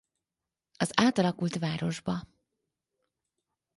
Az 0.77 0.91
átalakult 0.99 1.55
városba. 1.55 2.27